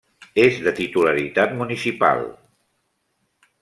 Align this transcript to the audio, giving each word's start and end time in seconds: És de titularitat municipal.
És 0.43 0.55
de 0.67 0.73
titularitat 0.79 1.55
municipal. 1.61 2.27